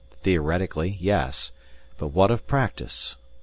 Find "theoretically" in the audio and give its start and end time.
0.23-0.97